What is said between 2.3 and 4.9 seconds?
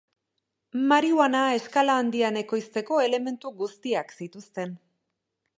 ekoizteko elementu guztiak zituzten.